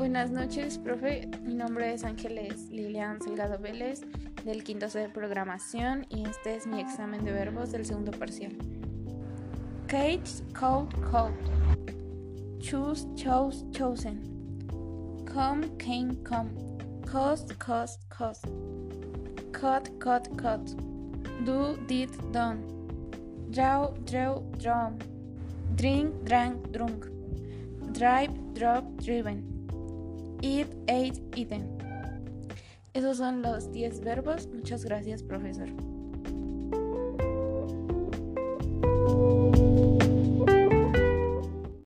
Buenas 0.00 0.30
noches, 0.30 0.78
profe. 0.78 1.28
Mi 1.42 1.52
nombre 1.52 1.92
es 1.92 2.04
Ángeles 2.04 2.70
Lilian 2.70 3.20
Salgado 3.20 3.58
Vélez 3.58 4.00
del 4.46 4.64
quinto 4.64 4.88
C 4.88 4.98
de 4.98 5.08
programación 5.10 6.06
y 6.08 6.26
este 6.26 6.56
es 6.56 6.66
mi 6.66 6.80
examen 6.80 7.22
de 7.22 7.32
verbos 7.32 7.70
del 7.70 7.84
segundo 7.84 8.10
parcial. 8.10 8.56
Cage, 9.88 10.42
code, 10.58 10.88
code. 11.10 11.34
Choose, 12.60 13.06
chose, 13.14 13.62
chosen. 13.72 14.22
Come, 15.30 15.68
came, 15.76 16.16
come. 16.24 16.50
Cost, 17.06 17.52
cost, 17.58 18.00
cost. 18.08 18.46
Cut, 19.52 19.90
cut, 19.98 20.34
cut. 20.38 20.62
Do, 21.44 21.76
did, 21.86 22.08
done. 22.32 22.64
Draw, 23.50 23.92
draw, 24.06 24.40
drawn. 24.56 24.98
Drink, 25.76 26.24
drank, 26.24 26.72
drunk. 26.72 27.04
Drive, 27.92 28.32
drop, 28.54 28.84
driven. 28.96 29.49
Eat, 30.42 30.68
ate, 30.88 31.22
eaten. 31.36 31.68
Esos 32.92 33.18
son 33.18 33.42
los 33.42 33.70
10 33.72 34.00
verbos. 34.00 34.48
Muchas 34.48 34.84
gracias, 34.84 35.22
profesor. 35.22 35.68